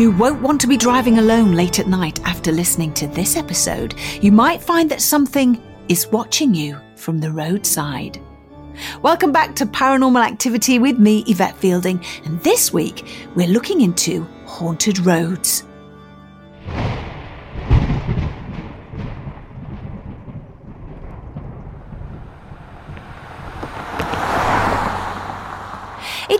[0.00, 3.94] You won't want to be driving alone late at night after listening to this episode.
[4.22, 8.18] You might find that something is watching you from the roadside.
[9.02, 14.26] Welcome back to Paranormal Activity with me, Yvette Fielding, and this week we're looking into
[14.46, 15.64] haunted roads.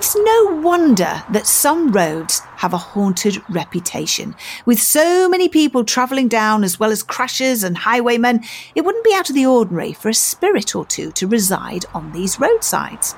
[0.01, 4.35] It's no wonder that some roads have a haunted reputation.
[4.65, 8.43] With so many people travelling down, as well as crashers and highwaymen,
[8.75, 12.13] it wouldn't be out of the ordinary for a spirit or two to reside on
[12.13, 13.15] these roadsides.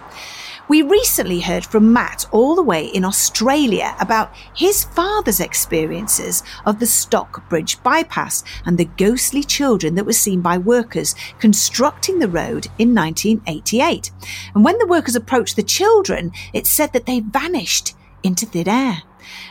[0.69, 6.79] We recently heard from Matt all the way in Australia about his father's experiences of
[6.79, 12.69] the Stocksbridge bypass and the ghostly children that were seen by workers constructing the road
[12.79, 14.13] in 1988.
[14.55, 19.03] And when the workers approached the children, it said that they vanished into thin air.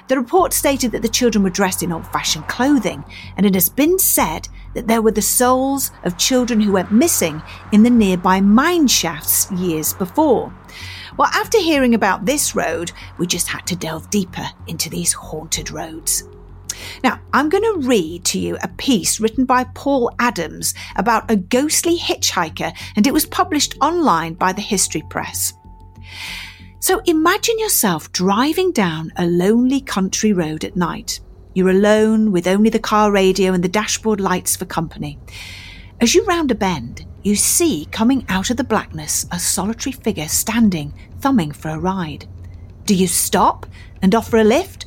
[0.07, 3.03] The report stated that the children were dressed in old fashioned clothing,
[3.37, 7.41] and it has been said that there were the souls of children who went missing
[7.71, 10.53] in the nearby mine shafts years before.
[11.17, 15.71] Well, after hearing about this road, we just had to delve deeper into these haunted
[15.71, 16.23] roads.
[17.03, 21.35] Now, I'm going to read to you a piece written by Paul Adams about a
[21.35, 25.53] ghostly hitchhiker, and it was published online by the History Press.
[26.79, 31.19] So imagine yourself driving down a lonely country road at night.
[31.53, 35.19] You're alone with only the car radio and the dashboard lights for company.
[35.99, 40.27] As you round a bend, you see coming out of the blackness a solitary figure
[40.27, 42.27] standing, thumbing for a ride.
[42.85, 43.65] Do you stop
[44.01, 44.85] and offer a lift?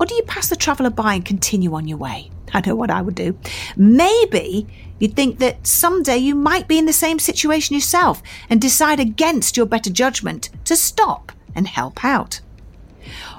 [0.00, 2.30] Or do you pass the traveller by and continue on your way?
[2.52, 3.38] I know what I would do.
[3.76, 4.66] Maybe
[4.98, 9.56] you'd think that someday you might be in the same situation yourself and decide against
[9.56, 12.40] your better judgment to stop and help out.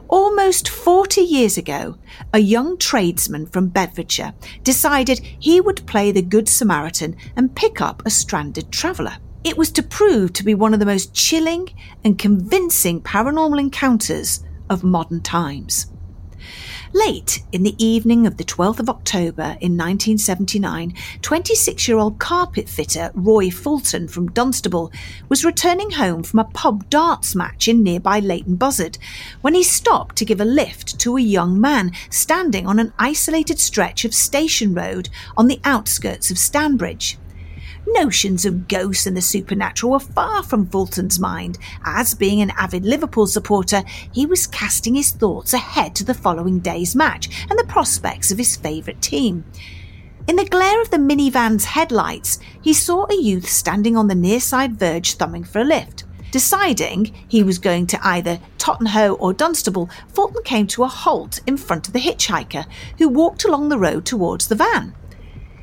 [0.09, 1.99] Almost 40 years ago,
[2.33, 4.33] a young tradesman from Bedfordshire
[4.63, 9.17] decided he would play the Good Samaritan and pick up a stranded traveller.
[9.43, 11.69] It was to prove to be one of the most chilling
[12.03, 15.91] and convincing paranormal encounters of modern times.
[16.93, 22.67] Late in the evening of the 12th of October in 1979, 26 year old carpet
[22.67, 24.91] fitter Roy Fulton from Dunstable
[25.29, 28.97] was returning home from a pub darts match in nearby Leighton Buzzard
[29.41, 33.59] when he stopped to give a lift to a young man standing on an isolated
[33.59, 37.17] stretch of Station Road on the outskirts of Stanbridge.
[37.93, 42.85] Notions of ghosts and the supernatural were far from Fulton's mind, as being an avid
[42.85, 47.65] Liverpool supporter, he was casting his thoughts ahead to the following day's match and the
[47.65, 49.43] prospects of his favourite team.
[50.27, 54.39] In the glare of the minivan's headlights, he saw a youth standing on the near
[54.39, 56.03] side verge thumbing for a lift.
[56.31, 61.57] Deciding he was going to either Totternhoe or Dunstable, Fulton came to a halt in
[61.57, 62.67] front of the hitchhiker,
[62.99, 64.93] who walked along the road towards the van.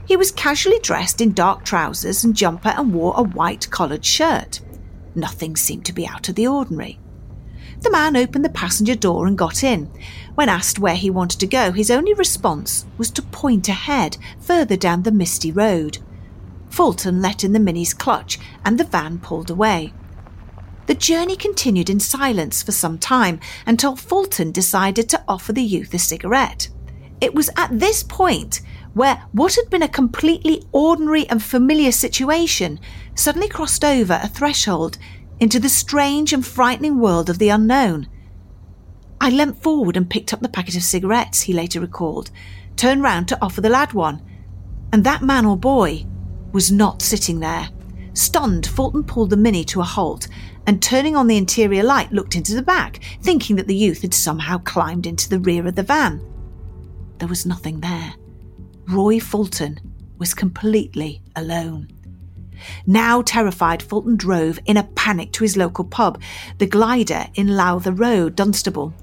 [0.06, 4.60] He was casually dressed in dark trousers and jumper and wore a white collared shirt.
[5.14, 7.00] Nothing seemed to be out of the ordinary.
[7.80, 9.90] The man opened the passenger door and got in.
[10.34, 14.76] When asked where he wanted to go, his only response was to point ahead, further
[14.76, 15.98] down the misty road.
[16.70, 19.92] Fulton let in the Mini's clutch and the van pulled away.
[20.86, 25.92] The journey continued in silence for some time until Fulton decided to offer the youth
[25.94, 26.68] a cigarette.
[27.20, 28.60] It was at this point
[28.96, 32.80] where what had been a completely ordinary and familiar situation
[33.14, 34.96] suddenly crossed over a threshold
[35.38, 38.08] into the strange and frightening world of the unknown.
[39.20, 42.30] I leant forward and picked up the packet of cigarettes, he later recalled.
[42.74, 44.22] turned round to offer the lad one.
[44.94, 46.06] And that man or boy
[46.52, 47.68] was not sitting there.
[48.14, 50.26] Stunned, Fulton pulled the Mini to a halt
[50.66, 54.14] and turning on the interior light looked into the back, thinking that the youth had
[54.14, 56.22] somehow climbed into the rear of the van.
[57.18, 58.14] There was nothing there.
[58.88, 59.80] Roy Fulton
[60.16, 61.88] was completely alone.
[62.86, 66.20] Now terrified, Fulton drove in a panic to his local pub,
[66.58, 68.94] the Glider in Lowther Road, Dunstable.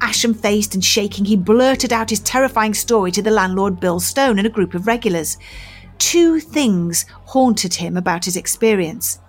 [0.00, 4.38] Ashen faced and shaking, he blurted out his terrifying story to the landlord Bill Stone
[4.38, 5.38] and a group of regulars.
[5.98, 9.20] Two things haunted him about his experience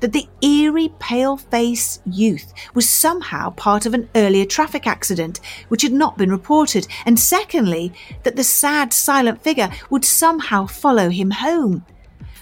[0.00, 5.82] that the eerie pale face youth was somehow part of an earlier traffic accident which
[5.82, 7.92] had not been reported, and secondly,
[8.22, 11.84] that the sad silent figure would somehow follow him home.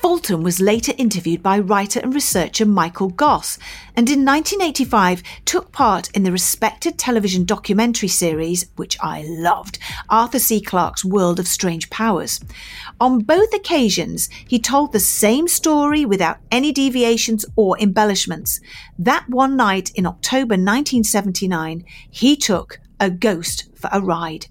[0.02, 3.56] Fulton was later interviewed by writer and researcher Michael Goss,
[3.94, 9.78] and in 1985 took part in the respected television documentary series, which I loved,
[10.10, 10.60] Arthur C.
[10.60, 12.40] Clarke's World of Strange Powers.
[13.00, 18.58] On both occasions, he told the same story without any deviations or embellishments.
[18.98, 24.46] That one night in October 1979, he took a ghost for a ride.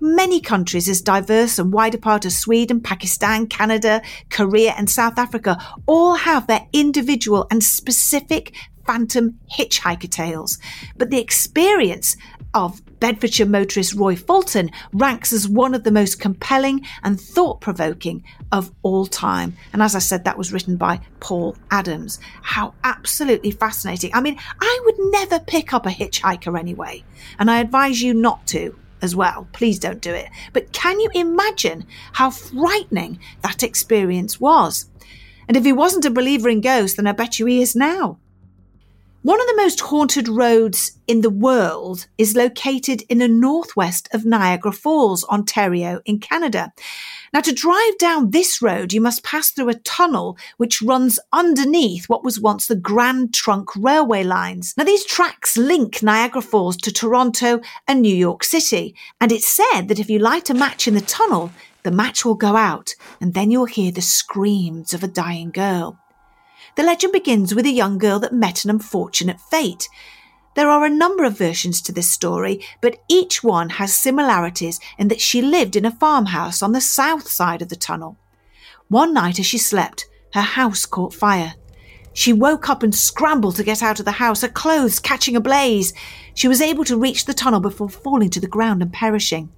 [0.00, 5.56] Many countries as diverse and wide apart as Sweden, Pakistan, Canada, Korea, and South Africa
[5.86, 8.54] all have their individual and specific
[8.86, 10.58] phantom hitchhiker tales.
[10.96, 12.16] But the experience
[12.54, 18.22] of Bedfordshire motorist Roy Fulton ranks as one of the most compelling and thought provoking
[18.52, 19.56] of all time.
[19.72, 22.20] And as I said, that was written by Paul Adams.
[22.42, 24.10] How absolutely fascinating.
[24.14, 27.04] I mean, I would never pick up a hitchhiker anyway,
[27.38, 29.46] and I advise you not to as well.
[29.52, 30.28] Please don't do it.
[30.52, 34.86] But can you imagine how frightening that experience was?
[35.46, 38.18] And if he wasn't a believer in ghosts, then I bet you he is now.
[39.24, 44.26] One of the most haunted roads in the world is located in the northwest of
[44.26, 46.74] Niagara Falls, Ontario, in Canada.
[47.32, 52.06] Now, to drive down this road, you must pass through a tunnel which runs underneath
[52.06, 54.74] what was once the Grand Trunk railway lines.
[54.76, 59.88] Now, these tracks link Niagara Falls to Toronto and New York City, and it's said
[59.88, 61.50] that if you light a match in the tunnel,
[61.82, 65.98] the match will go out, and then you'll hear the screams of a dying girl.
[66.76, 69.88] The legend begins with a young girl that met an unfortunate fate.
[70.54, 75.08] There are a number of versions to this story, but each one has similarities in
[75.08, 78.16] that she lived in a farmhouse on the south side of the tunnel.
[78.88, 81.54] One night as she slept, her house caught fire.
[82.12, 85.92] She woke up and scrambled to get out of the house, her clothes catching ablaze.
[86.34, 89.52] She was able to reach the tunnel before falling to the ground and perishing.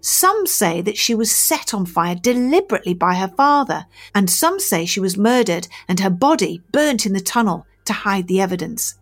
[0.00, 4.86] Some say that she was set on fire deliberately by her father, and some say
[4.86, 8.94] she was murdered and her body burnt in the tunnel to hide the evidence.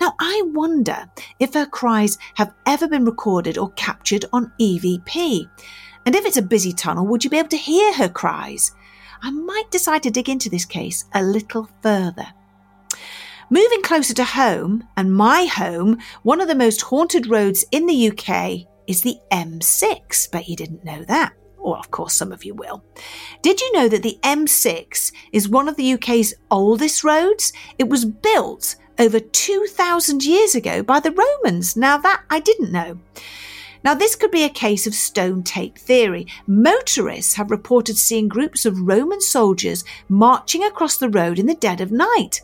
[0.00, 1.08] Now, I wonder
[1.38, 5.48] if her cries have ever been recorded or captured on EVP.
[6.06, 8.72] And if it's a busy tunnel, would you be able to hear her cries?
[9.22, 12.26] I might decide to dig into this case a little further.
[13.50, 18.10] Moving closer to home, and my home, one of the most haunted roads in the
[18.10, 20.30] UK is the M6.
[20.30, 21.34] Bet you didn't know that.
[21.58, 22.84] Or, of course, some of you will.
[23.40, 27.52] Did you know that the M6 is one of the UK's oldest roads?
[27.78, 31.76] It was built over 2,000 years ago by the Romans.
[31.76, 33.00] Now, that I didn't know.
[33.84, 36.26] Now, this could be a case of stone tape theory.
[36.46, 41.82] Motorists have reported seeing groups of Roman soldiers marching across the road in the dead
[41.82, 42.40] of night.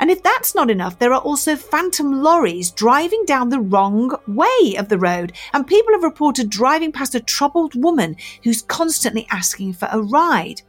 [0.00, 4.76] And if that's not enough, there are also phantom lorries driving down the wrong way
[4.76, 5.32] of the road.
[5.54, 10.60] And people have reported driving past a troubled woman who's constantly asking for a ride.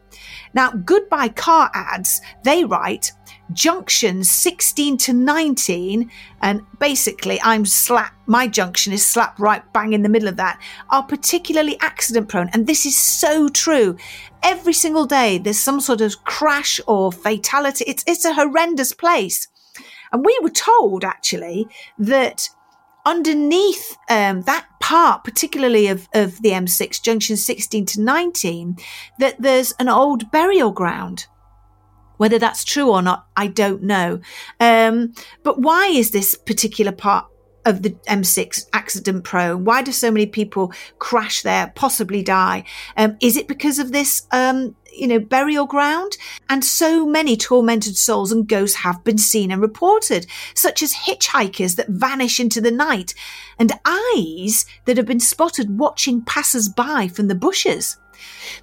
[0.53, 3.11] Now, goodbye car ads, they write,
[3.51, 6.09] junctions 16 to 19,
[6.41, 10.61] and basically I'm slap, my junction is slap right bang in the middle of that,
[10.89, 12.49] are particularly accident prone.
[12.53, 13.97] And this is so true.
[14.41, 17.85] Every single day there's some sort of crash or fatality.
[17.87, 19.47] It's, it's a horrendous place.
[20.11, 22.49] And we were told actually that
[23.05, 28.75] underneath um, that part, particularly of, of the M6, junction 16 to 19,
[29.17, 31.25] that there's an old burial ground.
[32.17, 34.19] Whether that's true or not, I don't know.
[34.59, 37.25] Um, but why is this particular part
[37.65, 39.63] of the M6 accident prone?
[39.63, 42.63] Why do so many people crash there, possibly die?
[42.97, 46.17] Um, is it because of this, um, you know, burial ground?
[46.49, 51.75] And so many tormented souls and ghosts have been seen and reported, such as hitchhikers
[51.75, 53.13] that vanish into the night
[53.57, 57.97] and eyes that have been spotted watching passers by from the bushes.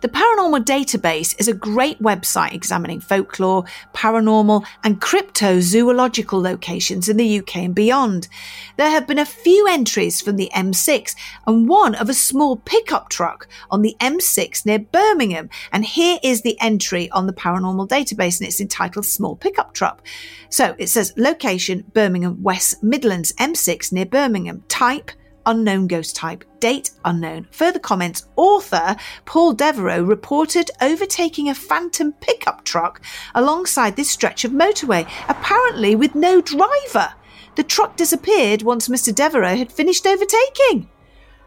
[0.01, 3.65] The Paranormal Database is a great website examining folklore,
[3.95, 8.29] paranormal, and cryptozoological locations in the UK and beyond.
[8.77, 11.15] There have been a few entries from the M6
[11.47, 15.51] and one of a small pickup truck on the M6 near Birmingham.
[15.73, 20.07] And here is the entry on the Paranormal Database, and it's entitled Small Pickup Truck.
[20.49, 24.65] So it says location Birmingham, West Midlands, M6 near Birmingham.
[24.69, 25.11] Type
[25.47, 27.47] unknown ghost type, date unknown.
[27.51, 33.01] Further comments author Paul Devereux reported overtaking a phantom pickup truck
[33.35, 37.15] alongside this stretch of motorway, apparently with no driver.
[37.57, 39.15] The truck disappeared once Mr.
[39.15, 40.89] Devereux had finished overtaking.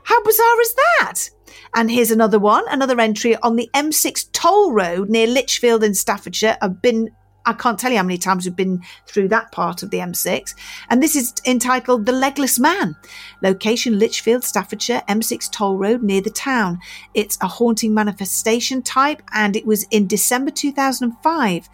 [0.03, 1.29] How bizarre is that?
[1.75, 6.57] And here's another one, another entry on the M6 toll road near Lichfield in Staffordshire.
[6.61, 7.09] I've been
[7.45, 10.55] I can't tell you how many times we've been through that part of the M6.
[10.89, 12.95] And this is entitled The Legless Man.
[13.41, 16.79] Location Lichfield, Staffordshire, M6 toll road near the town.
[17.13, 21.69] It's a haunting manifestation type and it was in December 2005.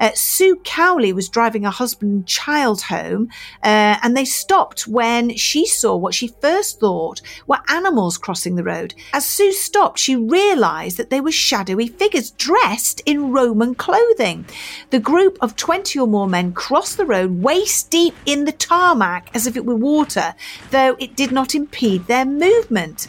[0.00, 3.28] Uh, Sue Cowley was driving her husband and child home
[3.62, 8.64] uh, and they stopped when she saw what she first thought were animals crossing the
[8.64, 8.94] road.
[9.12, 14.46] As Sue stopped, she realised that they were shadowy figures dressed in Roman clothing.
[14.90, 19.28] The group of 20 or more men crossed the road waist deep in the tarmac
[19.34, 20.34] as if it were water,
[20.70, 23.06] though it did not impede their movement.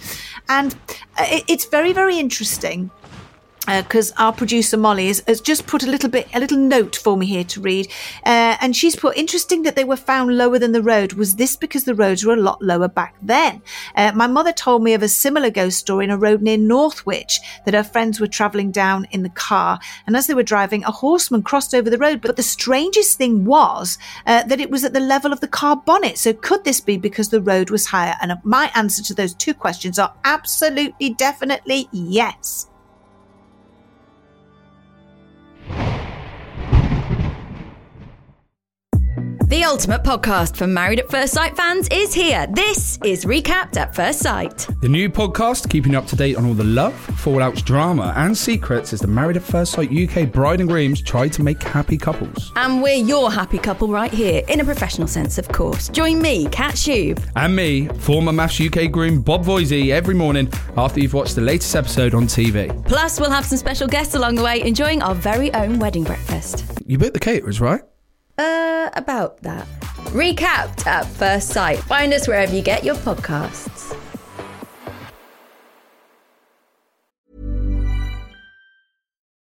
[0.50, 0.74] And
[1.18, 2.92] uh, it's very, very interesting
[3.66, 6.98] because uh, our producer Molly has, has, just put a little bit, a little note
[6.98, 7.88] for me here to read,
[8.26, 11.14] uh, and she's put, "Interesting that they were found lower than the road.
[11.14, 13.62] Was this because the roads were a lot lower back then?"
[13.96, 17.40] Uh, my mother told me of a similar ghost story in a road near Northwich
[17.66, 20.92] that her friends were travelling down in the car, and as they were driving, a
[20.92, 22.22] horseman crossed over the road.
[22.22, 25.78] But the strangest thing was uh, that it was at the level of the car
[25.78, 26.18] bonnet.
[26.18, 28.16] So could this be because the road was higher?
[28.22, 32.68] And my answer to those two questions are absolutely, definitely yes.
[39.54, 42.48] The ultimate podcast for Married at First Sight fans is here.
[42.50, 44.68] This is Recapped at First Sight.
[44.82, 48.36] The new podcast keeping you up to date on all the love, fallouts, drama, and
[48.36, 52.00] secrets as the Married at First Sight UK bride and grooms try to make happy
[52.00, 52.52] couples.
[52.56, 55.88] And we're your happy couple right here, in a professional sense, of course.
[55.90, 57.24] Join me, Kat Shoob.
[57.36, 61.76] And me, former MAFS UK groom Bob Voisey, every morning after you've watched the latest
[61.76, 62.84] episode on TV.
[62.88, 66.66] Plus, we'll have some special guests along the way enjoying our very own wedding breakfast.
[66.88, 67.84] You booked the caterers, right?
[68.38, 69.68] Uh, about that.
[70.12, 71.80] Recapped at first sight.
[71.80, 73.98] Find us wherever you get your podcasts.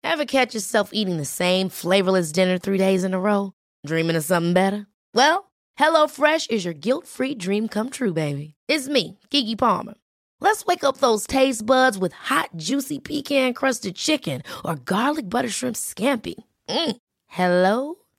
[0.02, 3.52] Ever catch yourself eating the same flavorless dinner three days in a row?
[3.86, 4.86] Dreaming of something better?
[5.14, 8.54] Well, HelloFresh is your guilt free dream come true, baby.
[8.66, 9.94] It's me, Keke Palmer.
[10.40, 15.48] Let's wake up those taste buds with hot, juicy pecan crusted chicken or garlic butter
[15.48, 16.34] shrimp scampi.
[16.68, 16.96] Mm.
[17.28, 17.94] Hello?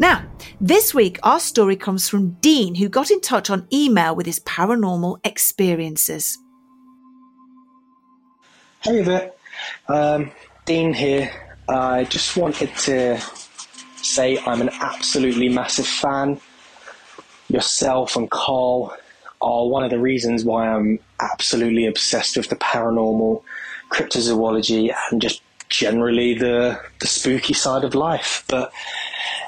[0.00, 0.24] Now,
[0.62, 4.40] This week, our story comes from Dean, who got in touch on email with his
[4.40, 6.36] paranormal experiences.
[8.82, 9.32] Hey there,
[9.88, 10.32] um,
[10.66, 11.30] Dean here.
[11.66, 13.18] I just wanted to
[13.96, 16.40] say I'm an absolutely massive fan.
[17.48, 18.94] Yourself and Carl
[19.40, 23.42] are one of the reasons why I'm absolutely obsessed with the paranormal,
[23.90, 25.40] cryptozoology, and just
[25.70, 28.44] generally the the spooky side of life.
[28.46, 28.72] But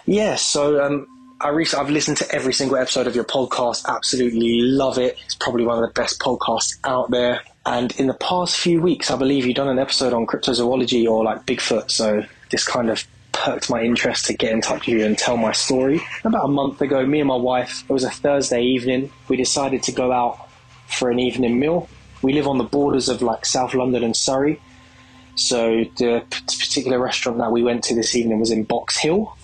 [0.07, 1.07] yeah, so um,
[1.41, 3.85] I I've listened to every single episode of your podcast.
[3.87, 5.19] Absolutely love it.
[5.25, 7.41] It's probably one of the best podcasts out there.
[7.67, 11.25] And in the past few weeks, I believe you've done an episode on cryptozoology or
[11.25, 11.91] like Bigfoot.
[11.91, 15.37] So this kind of perked my interest to get in touch with you and tell
[15.37, 16.01] my story.
[16.25, 19.83] About a month ago, me and my wife, it was a Thursday evening, we decided
[19.85, 20.49] to go out
[20.87, 21.89] for an evening meal.
[22.21, 24.61] We live on the borders of like South London and Surrey.
[25.35, 29.37] So the particular restaurant that we went to this evening was in Box Hill,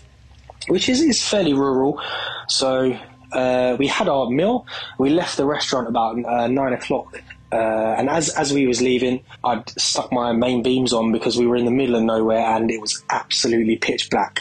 [0.68, 2.00] which is, is fairly rural.
[2.48, 2.98] So
[3.32, 4.66] uh, we had our meal.
[4.98, 9.24] We left the restaurant about uh, nine o'clock uh, and as as we was leaving,
[9.42, 12.70] I'd stuck my main beams on because we were in the middle of nowhere and
[12.70, 14.40] it was absolutely pitch black.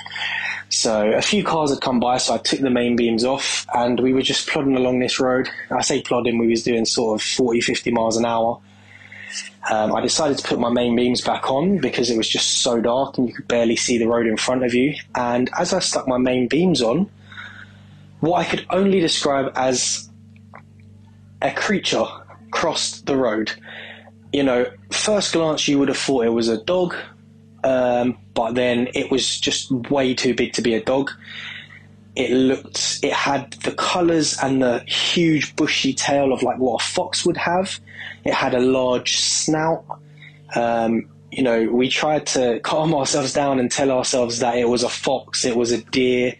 [0.69, 3.97] So a few cars had come by, so I took the main beams off and
[4.01, 5.47] we were just plodding along this road.
[5.71, 8.59] I say plodding, we was doing sort of 40, 50 miles an hour.
[9.69, 12.79] Um, I decided to put my main beams back on because it was just so
[12.79, 14.95] dark and you could barely see the road in front of you.
[15.15, 17.09] And as I stuck my main beams on,
[18.19, 20.09] what I could only describe as
[21.41, 22.05] a creature
[22.51, 23.51] crossed the road.
[24.33, 26.95] You know, first glance you would have thought it was a dog,
[27.63, 31.11] um, but then it was just way too big to be a dog.
[32.17, 36.83] It looked, it had the colours and the huge bushy tail of like what a
[36.83, 37.79] fox would have.
[38.25, 39.85] It had a large snout.
[40.55, 44.81] Um, you know, we tried to calm ourselves down and tell ourselves that it was
[44.81, 46.33] a fox, it was a deer,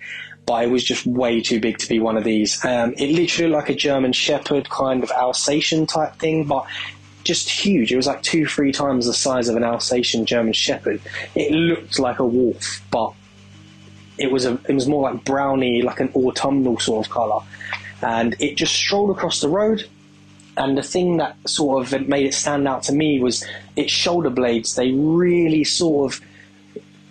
[0.48, 2.66] but it was just way too big to be one of these.
[2.66, 6.66] Um, it literally looked like a German Shepherd kind of Alsatian type thing, but
[7.24, 7.92] just huge.
[7.92, 11.02] It was like two, three times the size of an Alsatian German Shepherd.
[11.36, 13.14] It looked like a wolf, but
[14.18, 17.42] it was a it was more like browny, like an autumnal sort of colour.
[18.02, 19.88] And it just strolled across the road.
[20.56, 24.30] And the thing that sort of made it stand out to me was its shoulder
[24.30, 24.76] blades.
[24.76, 26.22] They really sort of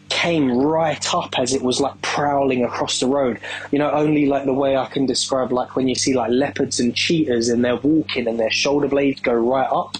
[0.09, 3.39] came right up as it was like prowling across the road.
[3.71, 6.81] You know, only like the way I can describe like when you see like leopards
[6.81, 9.99] and cheetahs and they're walking and their shoulder blades go right up.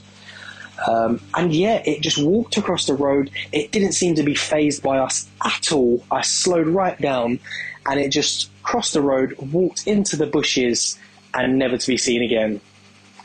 [0.87, 3.31] Um, and yeah, it just walked across the road.
[3.53, 6.05] It didn't seem to be phased by us at all.
[6.11, 7.41] I slowed right down
[7.87, 10.99] and it just crossed the road, walked into the bushes,
[11.35, 12.61] and never to be seen again.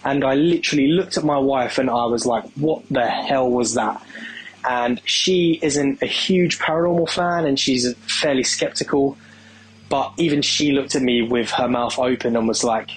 [0.04, 3.76] And I literally looked at my wife and I was like, what the hell was
[3.76, 4.04] that?
[4.67, 9.17] and she isn't a huge paranormal fan and she's fairly skeptical.
[9.89, 12.91] But even she looked at me with her mouth open and was like,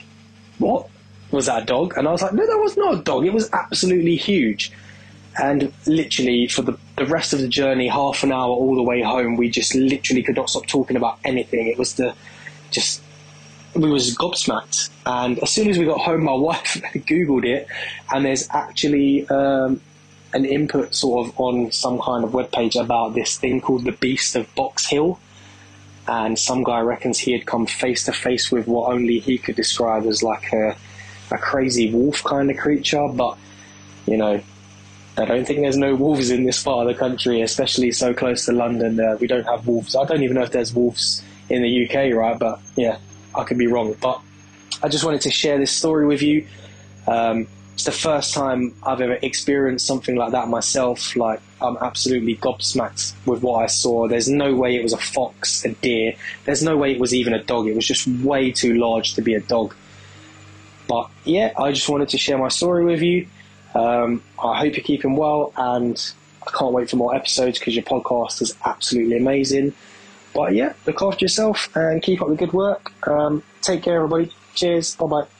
[0.58, 0.88] What?
[1.34, 1.94] Was that a dog?
[1.96, 3.26] And I was like, No, that was not a dog.
[3.26, 4.72] It was absolutely huge.
[5.36, 9.02] And literally, for the, the rest of the journey, half an hour all the way
[9.02, 11.66] home, we just literally could not stop talking about anything.
[11.66, 12.14] It was the
[12.70, 13.02] just
[13.74, 14.90] we was gobsmacked.
[15.04, 17.66] And as soon as we got home, my wife googled it,
[18.12, 19.80] and there's actually um,
[20.32, 23.92] an input sort of on some kind of web page about this thing called the
[23.92, 25.18] Beast of Box Hill.
[26.06, 29.56] And some guy reckons he had come face to face with what only he could
[29.56, 30.76] describe as like a,
[31.30, 33.06] a crazy wolf kind of creature.
[33.08, 33.36] But,
[34.06, 34.40] you know,
[35.16, 38.46] I don't think there's no wolves in this part of the country, especially so close
[38.46, 38.98] to London.
[38.98, 39.94] Uh, we don't have wolves.
[39.94, 42.38] I don't even know if there's wolves in the UK, right?
[42.38, 42.98] But yeah,
[43.34, 43.94] I could be wrong.
[44.00, 44.20] But
[44.82, 46.46] I just wanted to share this story with you.
[47.06, 51.16] Um, it's the first time I've ever experienced something like that myself.
[51.16, 54.06] Like, I'm absolutely gobsmacked with what I saw.
[54.06, 56.14] There's no way it was a fox, a deer.
[56.44, 57.66] There's no way it was even a dog.
[57.66, 59.74] It was just way too large to be a dog.
[60.88, 63.26] But yeah, I just wanted to share my story with you.
[63.74, 66.00] Um, I hope you're keeping well, and
[66.46, 69.72] I can't wait for more episodes because your podcast is absolutely amazing.
[70.34, 72.92] But yeah, look after yourself and keep up the good work.
[73.08, 74.32] Um, take care, everybody.
[74.54, 74.96] Cheers.
[74.96, 75.33] Bye bye.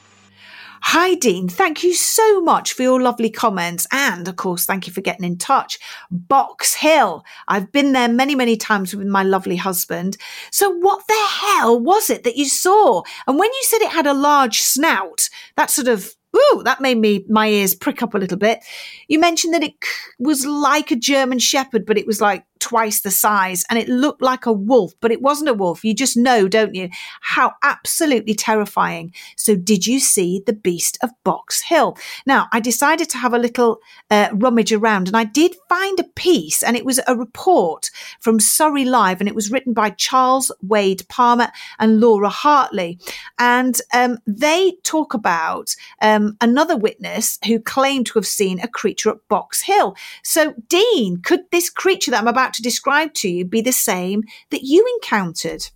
[0.89, 1.49] Hi, Dean.
[1.49, 3.87] Thank you so much for your lovely comments.
[3.91, 5.79] And of course, thank you for getting in touch.
[6.11, 7.25] Box Hill.
[7.47, 10.15] I've been there many, many times with my lovely husband.
[10.51, 13.01] So what the hell was it that you saw?
[13.25, 16.97] And when you said it had a large snout, that sort of Ooh, that made
[16.97, 18.59] me my ears prick up a little bit.
[19.07, 19.73] You mentioned that it
[20.19, 24.23] was like a German Shepherd, but it was like twice the size and it looked
[24.23, 25.85] like a wolf, but it wasn't a wolf.
[25.85, 26.89] You just know, don't you?
[27.21, 29.13] How absolutely terrifying.
[29.37, 31.95] So, did you see the beast of Box Hill?
[32.25, 33.77] Now, I decided to have a little
[34.09, 38.39] uh, rummage around and I did find a piece and it was a report from
[38.39, 42.97] Surrey Live and it was written by Charles Wade Palmer and Laura Hartley.
[43.37, 49.11] And um, they talk about um, another witness who claimed to have seen a creature
[49.11, 49.95] at Box Hill.
[50.23, 54.23] So, Dean, could this creature that I'm about to describe to you be the same
[54.49, 55.67] that you encountered?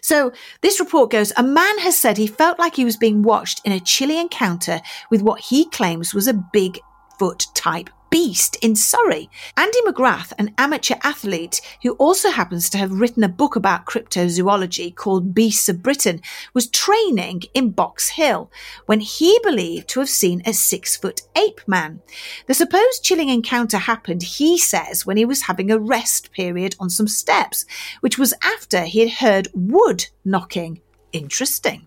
[0.00, 3.60] So this report goes, a man has said he felt like he was being watched
[3.64, 6.78] in a chilly encounter with what he claims was a big
[7.18, 9.28] foot type beast in Surrey.
[9.56, 14.94] Andy McGrath, an amateur athlete who also happens to have written a book about cryptozoology
[14.94, 16.20] called Beasts of Britain,
[16.54, 18.52] was training in Box Hill
[18.86, 22.02] when he believed to have seen a six foot ape man.
[22.46, 26.90] The supposed chilling encounter happened, he says, when he was having a rest period on
[26.90, 27.66] some steps,
[27.98, 30.80] which was after he had heard wood knocking
[31.14, 31.86] Interesting.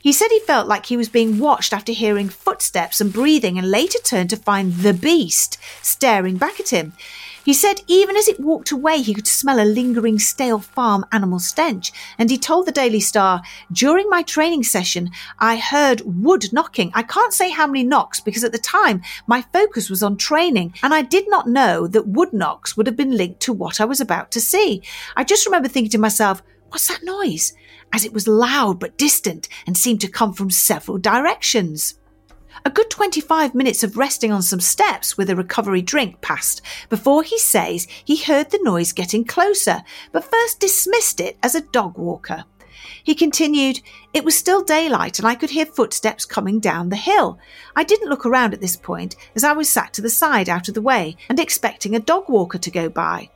[0.00, 3.68] He said he felt like he was being watched after hearing footsteps and breathing and
[3.68, 6.92] later turned to find the beast staring back at him.
[7.44, 11.40] He said even as it walked away, he could smell a lingering stale farm animal
[11.40, 11.90] stench.
[12.16, 16.92] And he told the Daily Star, during my training session, I heard wood knocking.
[16.94, 20.74] I can't say how many knocks because at the time my focus was on training
[20.80, 23.84] and I did not know that wood knocks would have been linked to what I
[23.84, 24.80] was about to see.
[25.16, 27.52] I just remember thinking to myself, what's that noise?
[27.92, 31.94] As it was loud but distant and seemed to come from several directions.
[32.64, 37.22] A good 25 minutes of resting on some steps with a recovery drink passed before
[37.22, 41.96] he says he heard the noise getting closer, but first dismissed it as a dog
[41.96, 42.44] walker.
[43.02, 43.80] He continued,
[44.12, 47.38] It was still daylight and I could hear footsteps coming down the hill.
[47.74, 50.68] I didn't look around at this point as I was sat to the side out
[50.68, 53.30] of the way and expecting a dog walker to go by.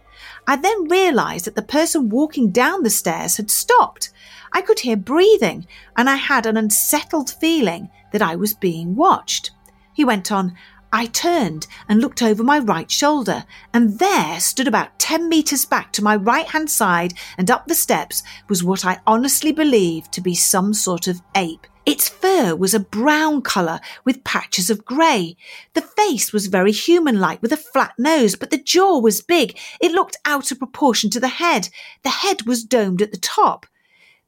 [0.47, 4.11] I then realised that the person walking down the stairs had stopped.
[4.55, 9.51] I could hear breathing, and I had an unsettled feeling that I was being watched.
[9.93, 10.55] He went on,
[10.93, 15.93] I turned and looked over my right shoulder, and there stood about 10 metres back
[15.95, 20.21] to my right hand side and up the steps was what I honestly believed to
[20.21, 21.67] be some sort of ape.
[21.85, 25.37] Its fur was a brown colour with patches of grey.
[25.73, 29.59] The face was very human like with a flat nose, but the jaw was big.
[29.81, 31.71] It looked out of proportion to the head.
[32.05, 33.67] The head was domed at the top.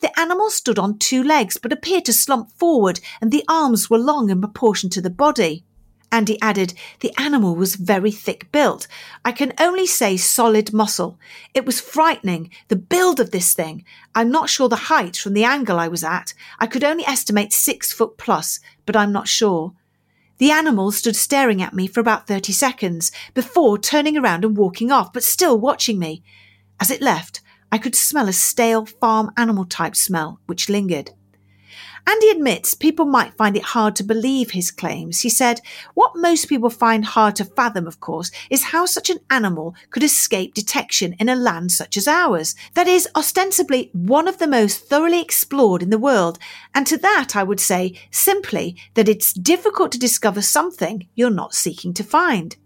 [0.00, 3.98] The animal stood on two legs but appeared to slump forward, and the arms were
[3.98, 5.64] long in proportion to the body.
[6.12, 8.86] Andy added, The animal was very thick built.
[9.24, 11.18] I can only say solid muscle.
[11.52, 13.84] It was frightening, the build of this thing.
[14.14, 16.32] I'm not sure the height from the angle I was at.
[16.58, 19.72] I could only estimate six foot plus, but I'm not sure.
[20.38, 24.92] The animal stood staring at me for about 30 seconds before turning around and walking
[24.92, 26.22] off, but still watching me.
[26.78, 31.10] As it left, I could smell a stale farm animal type smell which lingered.
[32.08, 35.20] And he admits people might find it hard to believe his claims.
[35.20, 35.60] He said,
[35.94, 40.04] What most people find hard to fathom, of course, is how such an animal could
[40.04, 42.54] escape detection in a land such as ours.
[42.74, 46.38] That is ostensibly one of the most thoroughly explored in the world.
[46.74, 51.54] And to that, I would say simply that it's difficult to discover something you're not
[51.54, 52.56] seeking to find.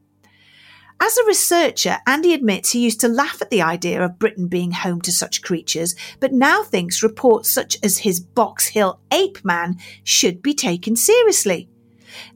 [1.03, 4.71] As a researcher, Andy admits he used to laugh at the idea of Britain being
[4.71, 9.79] home to such creatures, but now thinks reports such as his Box Hill ape man
[10.05, 11.71] should be taken seriously.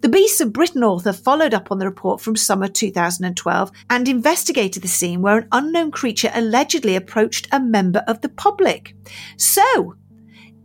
[0.01, 4.83] The Beasts of Britain author followed up on the report from summer 2012 and investigated
[4.83, 8.95] the scene where an unknown creature allegedly approached a member of the public.
[9.37, 9.97] So,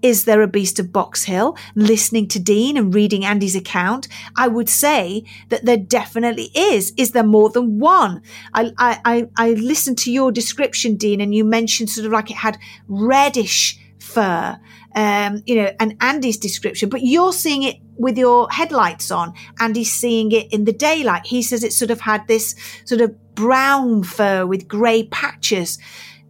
[0.02, 1.58] is there a beast of Box Hill?
[1.76, 6.94] Listening to Dean and reading Andy's account, I would say that there definitely is.
[6.98, 8.22] Is there more than one?
[8.54, 12.38] I, I, I listened to your description, Dean, and you mentioned sort of like it
[12.38, 12.58] had
[12.88, 14.60] reddish fur,
[14.96, 19.34] um, you know, and Andy's description, but you're seeing it with your headlights on.
[19.60, 21.26] Andy's seeing it in the daylight.
[21.26, 25.78] He says it sort of had this sort of brown fur with grey patches.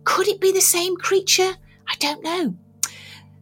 [0.04, 1.56] Could it be the same creature?
[1.88, 2.56] I don't know.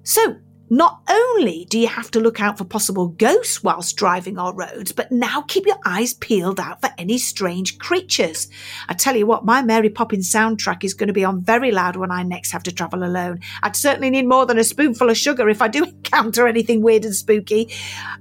[0.08, 0.38] So,
[0.70, 4.94] not only do you have to look out for possible ghosts whilst driving our roads,
[4.94, 8.48] but now keep your eyes peeled out for any strange creatures.
[8.88, 11.98] I tell you what, my Mary Poppins soundtrack is going to be on very loud
[11.98, 13.42] when I next have to travel alone.
[13.64, 17.04] I'd certainly need more than a spoonful of sugar if I do encounter anything weird
[17.04, 17.70] and spooky.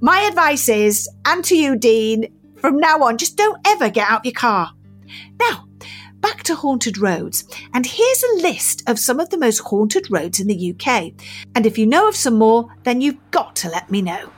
[0.01, 4.21] My advice is, and to you, Dean, from now on, just don't ever get out
[4.21, 4.73] of your car.
[5.39, 5.66] Now,
[6.27, 7.45] back to haunted roads.
[7.73, 11.13] And here's a list of some of the most haunted roads in the UK.
[11.55, 14.33] And if you know of some more, then you've got to let me know.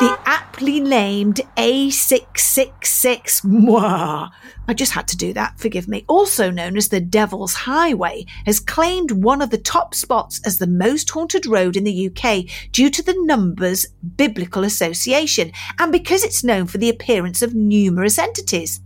[0.00, 0.18] The
[0.54, 4.30] aptly named A666 Mwah.
[4.66, 6.04] I just had to do that, forgive me.
[6.08, 10.66] Also known as the Devil's Highway, has claimed one of the top spots as the
[10.66, 13.84] most haunted road in the UK due to the numbers
[14.16, 18.80] biblical association and because it's known for the appearance of numerous entities.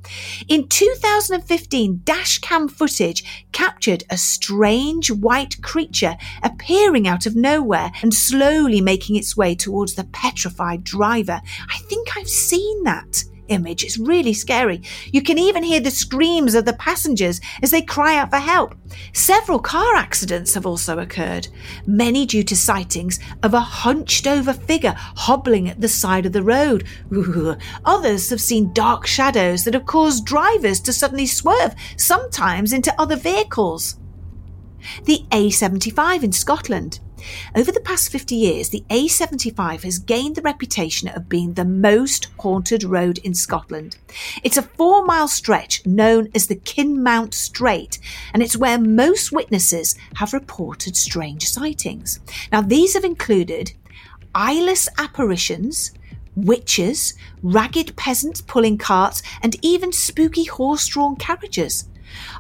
[0.49, 8.81] In 2015, dashcam footage captured a strange white creature appearing out of nowhere and slowly
[8.81, 11.41] making its way towards the petrified driver.
[11.69, 13.83] I think I've seen that image.
[13.85, 14.83] It's really scary.
[15.07, 18.75] You can even hear the screams of the passengers as they cry out for help.
[19.13, 21.49] Several car accidents have also occurred,
[21.87, 26.43] many due to sightings of a hunched over figure hobbling at the side of the
[26.43, 26.87] road.
[27.85, 33.17] Others have seen dark shadows that have caused drivers to suddenly swerve, sometimes into other
[33.17, 33.99] vehicles.
[35.05, 37.01] The A75 in Scotland.
[37.55, 42.29] Over the past 50 years, the A75 has gained the reputation of being the most
[42.39, 43.97] haunted road in Scotland.
[44.43, 47.99] It's a four mile stretch known as the Kinmount Straight,
[48.33, 52.21] and it's where most witnesses have reported strange sightings.
[52.53, 53.73] Now, these have included
[54.35, 55.93] eyeless apparitions,
[56.37, 61.89] witches, ragged peasants pulling carts, and even spooky horse drawn carriages.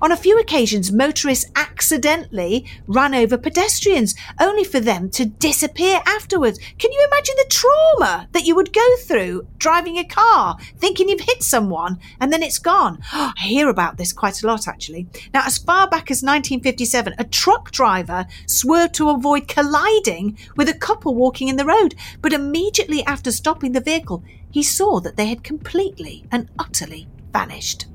[0.01, 6.59] On a few occasions, motorists accidentally ran over pedestrians, only for them to disappear afterwards.
[6.79, 11.21] Can you imagine the trauma that you would go through driving a car, thinking you've
[11.21, 12.99] hit someone, and then it's gone?
[13.13, 15.09] I hear about this quite a lot, actually.
[15.33, 20.75] Now, as far back as 1957, a truck driver swerved to avoid colliding with a
[20.75, 25.27] couple walking in the road, but immediately after stopping the vehicle, he saw that they
[25.27, 27.87] had completely and utterly vanished.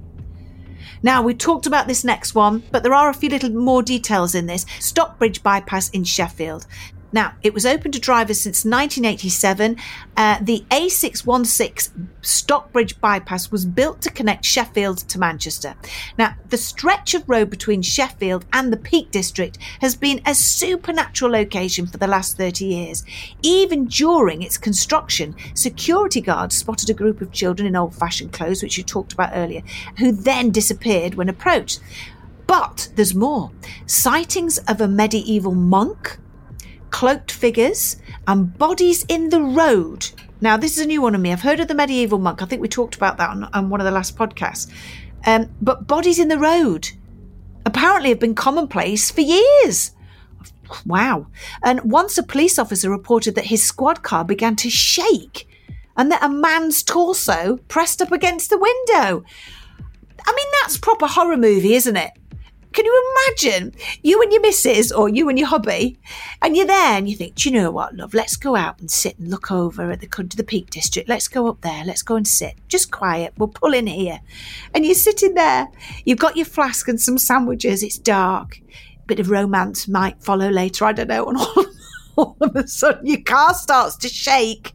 [1.02, 4.36] Now, we talked about this next one, but there are a few little more details
[4.36, 4.66] in this.
[4.80, 6.66] Stocksbridge bypass in Sheffield.
[7.14, 9.78] Now, it was open to drivers since 1987.
[10.18, 15.76] Uh, the A616 Stocksbridge bypass was built to connect Sheffield to Manchester.
[16.18, 21.32] Now, the stretch of road between Sheffield and the Peak District has been a supernatural
[21.32, 23.04] location for the last 30 years.
[23.44, 28.64] Even during its construction, security guards spotted a group of children in old fashioned clothes,
[28.64, 29.62] which you talked about earlier,
[30.00, 31.80] who then disappeared when approached.
[32.48, 33.52] But there's more.
[33.86, 36.20] Sightings of a medieval monk
[36.94, 40.10] cloaked figures, and bodies in the road.
[40.40, 41.32] Now, this is a new one on me.
[41.32, 42.42] I've heard of the medieval monk.
[42.42, 44.72] I think we talked about that on, on one of the last podcasts.
[45.26, 46.90] Um, but bodies in the road
[47.66, 49.92] apparently have been commonplace for years.
[50.86, 51.28] Wow.
[51.64, 55.48] And once a police officer reported that his squad car began to shake
[55.98, 59.24] and that a man's torso pressed up against the window.
[60.26, 62.12] I mean, that's proper horror movie, isn't it?
[62.74, 66.00] Can you imagine you and your missus or you and your hobby,
[66.42, 68.16] and you're there and you think, do you know what, love?
[68.16, 71.08] Let's go out and sit and look over at the the Peak District.
[71.08, 71.86] Let's go up there.
[71.86, 72.56] Let's go and sit.
[72.68, 73.34] Just quiet.
[73.38, 74.20] We'll pull in here,
[74.74, 75.68] and you're sitting there.
[76.04, 77.84] You've got your flask and some sandwiches.
[77.84, 78.60] It's dark.
[78.60, 80.86] A bit of romance might follow later.
[80.86, 81.26] I don't know.
[81.34, 81.66] And all,
[82.16, 84.74] all of a sudden, your car starts to shake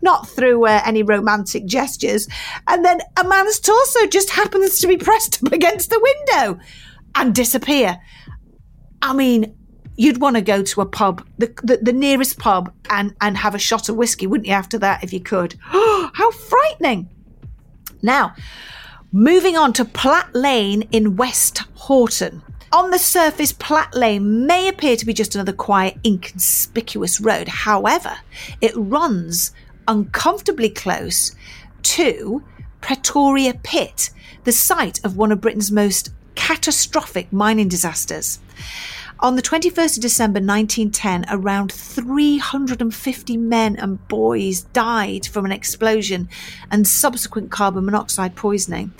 [0.00, 2.28] not through uh, any romantic gestures.
[2.66, 6.60] And then a man's torso just happens to be pressed up against the window
[7.14, 7.98] and disappear.
[9.00, 9.56] I mean,
[9.96, 13.54] you'd want to go to a pub, the, the, the, nearest pub, and, and have
[13.54, 15.56] a shot of whiskey, wouldn't you, after that, if you could?
[15.62, 17.08] How frightening.
[18.02, 18.34] Now,
[19.12, 22.42] moving on to Platt Lane in West Horton.
[22.72, 27.46] On the surface, Platt Lane may appear to be just another quiet, inconspicuous road.
[27.46, 28.16] However,
[28.62, 29.52] it runs
[29.86, 31.34] uncomfortably close
[31.82, 32.42] to
[32.80, 34.10] Pretoria Pit,
[34.44, 38.40] the site of one of Britain's most catastrophic mining disasters.
[39.20, 46.28] On the 21st of December 1910, around 350 men and boys died from an explosion
[46.72, 48.92] and subsequent carbon monoxide poisoning.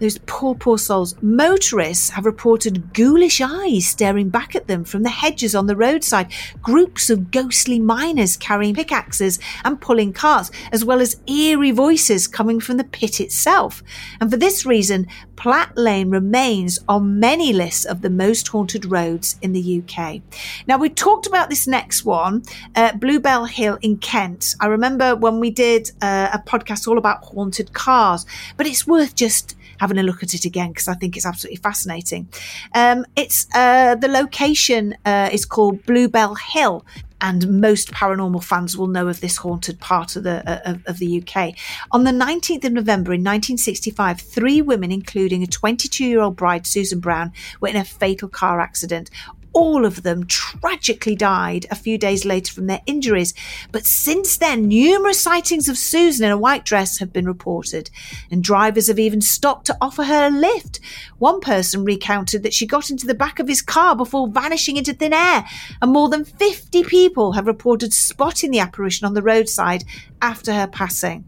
[0.00, 1.14] Those poor, poor souls.
[1.20, 6.32] Motorists have reported ghoulish eyes staring back at them from the hedges on the roadside,
[6.62, 12.60] groups of ghostly miners carrying pickaxes and pulling carts, as well as eerie voices coming
[12.60, 13.82] from the pit itself.
[14.20, 19.38] And for this reason, Platt Lane remains on many lists of the most haunted roads
[19.42, 20.22] in the UK.
[20.66, 22.42] Now, we talked about this next one,
[22.74, 24.54] uh, Bluebell Hill in Kent.
[24.60, 28.24] I remember when we did uh, a podcast all about haunted cars,
[28.56, 31.56] but it's worth just having a look at it again because I think it's absolutely
[31.56, 32.28] fascinating.
[32.74, 36.84] Um, it's uh, the location uh, is called Bluebell Hill
[37.20, 40.98] and most paranormal fans will know of this haunted part of the uh, of, of,
[40.98, 41.54] the UK.
[41.92, 46.66] On the 19th of November in 1965, three women, including a 22 year old bride,
[46.66, 49.10] Susan Brown, were in a fatal car accident.
[49.52, 53.34] All of them tragically died a few days later from their injuries.
[53.72, 57.90] But since then, numerous sightings of Susan in a white dress have been reported,
[58.30, 60.80] and drivers have even stopped to offer her a lift.
[61.18, 64.94] One person recounted that she got into the back of his car before vanishing into
[64.94, 65.44] thin air,
[65.82, 69.84] and more than 50 people have reported spotting the apparition on the roadside
[70.22, 71.24] after her passing.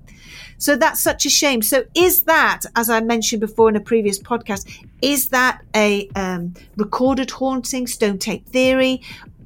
[0.58, 1.62] So that's such a shame.
[1.62, 4.68] So is that, as I mentioned before in a previous podcast,
[5.00, 9.02] is that a um, recorded haunting, stone tape theory,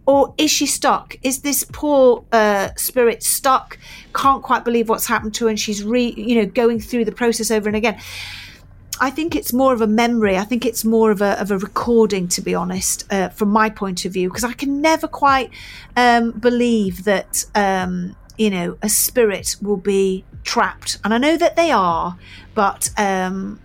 [0.07, 1.17] or is she stuck?
[1.23, 3.79] Is this poor uh, spirit stuck?
[4.15, 7.13] Can't quite believe what's happened to her, and she's re, you know, going through the
[7.13, 7.99] process over and again.
[8.99, 10.39] I think it's more of a memory.
[10.39, 13.69] I think it's more of a of a recording, to be honest, uh, from my
[13.69, 15.51] point of view, because I can never quite
[15.97, 20.99] um, believe that um, you know a spirit will be trapped.
[21.05, 22.17] And I know that they are,
[22.55, 23.61] but um,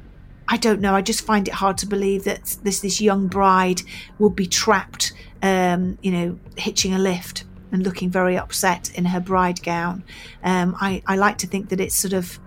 [0.48, 0.96] I don't know.
[0.96, 3.82] I just find it hard to believe that this this young bride
[4.20, 9.20] will be trapped, um, you know, hitching a lift and looking very upset in her
[9.20, 10.04] bride gown.
[10.44, 12.38] Um, I, I like to think that it's sort of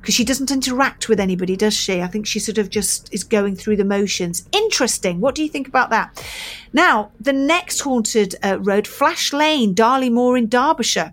[0.00, 2.00] because she doesn't interact with anybody, does she?
[2.00, 4.48] I think she sort of just is going through the motions.
[4.50, 5.20] Interesting.
[5.20, 6.24] What do you think about that?
[6.72, 11.12] Now, the next haunted uh, road, Flash Lane, Darley Moor in Derbyshire.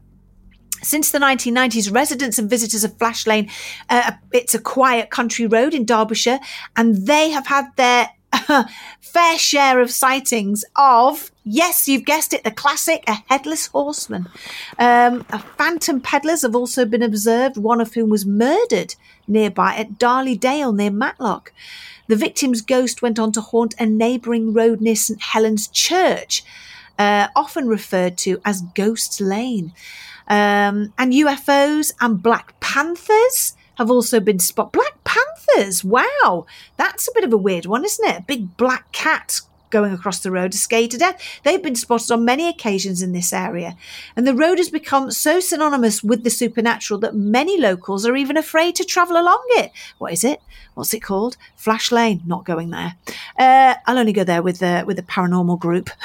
[0.82, 3.50] Since the 1990s, residents and visitors of Flash Lane,
[3.90, 6.40] uh, it's a quiet country road in Derbyshire,
[6.76, 8.10] and they have had their
[9.00, 14.28] fair share of sightings of, yes, you've guessed it, the classic, a headless horseman.
[14.78, 15.24] Um,
[15.58, 18.96] phantom peddlers have also been observed, one of whom was murdered
[19.28, 21.54] nearby at Darley Dale near Matlock.
[22.08, 26.44] The victim's ghost went on to haunt a neighbouring road near St Helen's Church,
[26.98, 29.74] uh, often referred to as Ghost Lane.
[30.28, 34.72] Um, and UFOs and Black Panthers have also been spotted.
[34.74, 36.46] Black Panthers, wow,
[36.78, 38.20] that's a bit of a weird one, isn't it?
[38.20, 41.22] A big black cat going across the road to skate to death.
[41.44, 43.76] They've been spotted on many occasions in this area.
[44.16, 48.38] And the road has become so synonymous with the supernatural that many locals are even
[48.38, 49.72] afraid to travel along it.
[49.98, 50.42] What is it?
[50.74, 51.38] What's it called?
[51.56, 52.22] Flash Lane.
[52.26, 52.96] Not going there.
[53.38, 55.90] Uh, I'll only go there with the, with a paranormal group.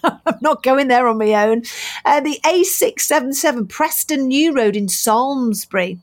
[0.26, 1.62] I'm not going there on my own.
[2.04, 5.98] Uh, the A677 Preston New Road in Samlesbury.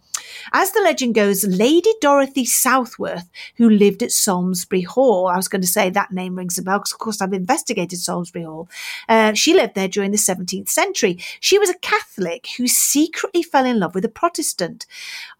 [0.53, 5.61] As the legend goes, Lady Dorothy Southworth, who lived at Samlesbury Hall, I was going
[5.61, 8.69] to say that name rings a bell because, of course, I've investigated Samlesbury Hall.
[9.09, 11.19] Uh, she lived there during the 17th century.
[11.39, 14.85] She was a Catholic who secretly fell in love with a Protestant.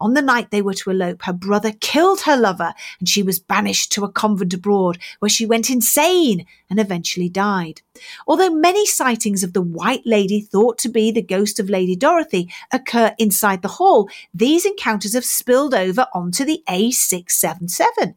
[0.00, 3.38] On the night they were to elope, her brother killed her lover and she was
[3.38, 7.82] banished to a convent abroad where she went insane and eventually died.
[8.26, 12.52] Although many sightings of the White Lady thought to be the ghost of Lady Dorothy
[12.72, 18.14] occur inside the hall, these encounters have spilled over onto the A677.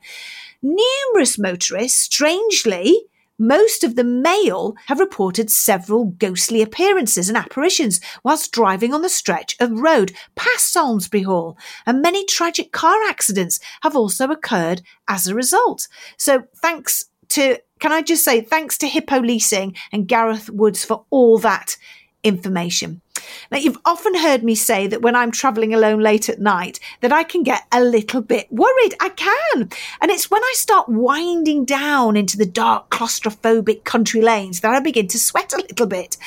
[0.62, 3.06] Numerous motorists, strangely,
[3.40, 9.10] most of the male have reported several ghostly appearances and apparitions whilst driving on the
[9.10, 15.26] stretch of road past Samlesbury Hall, and many tragic car accidents have also occurred as
[15.26, 15.88] a result.
[16.18, 21.06] So, thanks to, can I just say, thanks to Hippo Leasing and Gareth Woods for
[21.10, 21.78] all that
[22.24, 23.02] information.
[23.52, 27.12] Now, you've often heard me say that when I'm traveling alone late at night, that
[27.12, 28.96] I can get a little bit worried.
[29.00, 29.70] I can.
[30.02, 34.80] And it's when I start winding down into the dark, claustrophobic country lanes that I
[34.80, 36.18] begin to sweat a little bit.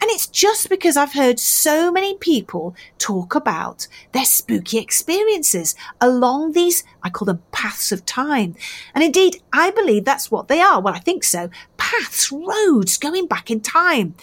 [0.00, 6.52] And it's just because I've heard so many people talk about their spooky experiences along
[6.52, 8.54] these, I call them paths of time.
[8.94, 10.80] And indeed, I believe that's what they are.
[10.80, 11.50] Well, I think so.
[11.76, 14.14] Paths, roads going back in time.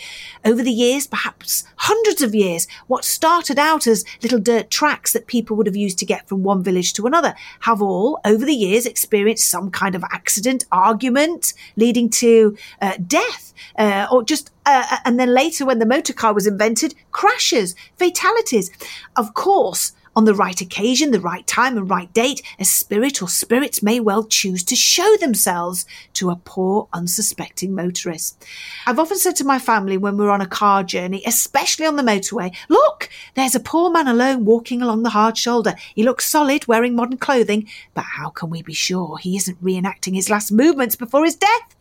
[0.46, 5.28] Over the years, perhaps hundreds of years, what started out as little dirt tracks that
[5.28, 8.54] people would have used to get from one village to another have all, over the
[8.54, 14.86] years, experienced some kind of accident, argument, leading to uh, death, uh, or just, uh,
[14.92, 18.72] uh and then later when the motor car was invented, crashes, fatalities.
[19.16, 23.30] Of course, on the right occasion, the right time, and right date, a spirit or
[23.30, 28.46] spirits may well choose to show themselves to a poor, unsuspecting motorist.
[28.86, 32.04] I've often said to my family when we're on a car journey, especially on the
[32.04, 35.74] motorway, look, there's a poor man alone walking along the hard shoulder.
[35.96, 40.16] He looks solid, wearing modern clothing, but how can we be sure he isn't reenacting
[40.16, 41.78] his last movements before his death?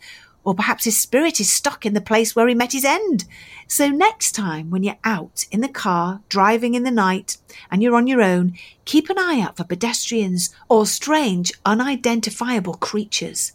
[0.48, 3.26] Or perhaps his spirit is stuck in the place where he met his end.
[3.66, 7.36] So next time when you're out in the car, driving in the night,
[7.70, 8.54] and you're on your own,
[8.86, 13.52] keep an eye out for pedestrians or strange, unidentifiable creatures.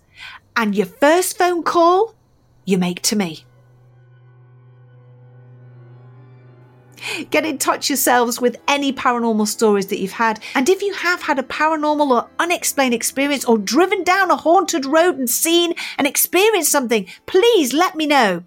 [0.56, 2.14] And your first phone call,
[2.64, 3.44] you make to me.
[7.30, 10.40] Get in touch yourselves with any paranormal stories that you've had.
[10.56, 14.86] And if you have had a paranormal or unexplained experience or driven down a haunted
[14.86, 18.44] road and seen and experienced something, please let me know.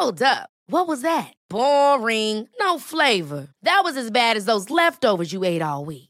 [0.00, 0.48] Hold up.
[0.66, 1.34] What was that?
[1.48, 2.48] Boring.
[2.58, 3.48] No flavor.
[3.62, 6.09] That was as bad as those leftovers you ate all week.